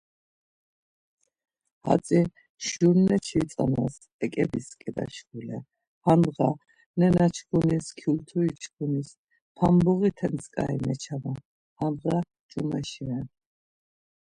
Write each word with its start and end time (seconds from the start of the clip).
Hatzi 1.85 2.19
jurneçi 2.65 3.39
tzanas 3.49 3.95
eǩebitzǩeda 4.23 5.05
şkule 5.15 5.57
handğa, 6.05 6.49
nenaçkunis, 6.99 7.87
kyulturiçkunis 7.99 9.09
pambuğite 9.57 10.27
tzǩari 10.37 10.77
meçaman, 10.85 11.39
handğa 11.79 12.17
ç̌umeşi 12.49 13.03
ren. 13.07 13.27